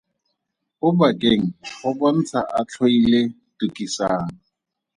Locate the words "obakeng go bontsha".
0.87-2.39